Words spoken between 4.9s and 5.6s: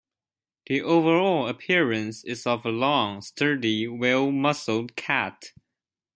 cat.